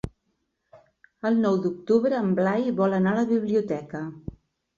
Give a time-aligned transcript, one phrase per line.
[1.29, 4.03] El nou d'octubre en Blai vol anar a la biblioteca.